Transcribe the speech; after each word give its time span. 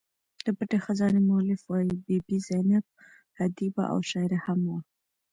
د 0.45 0.47
پټې 0.57 0.77
خزانې 0.85 1.21
مولف 1.29 1.61
وايي 1.69 1.95
بي 2.05 2.17
بي 2.25 2.37
زینب 2.47 2.83
ادیبه 3.45 3.83
او 3.93 3.99
شاعره 4.09 4.39
هم 4.45 4.59
وه. 4.69 4.79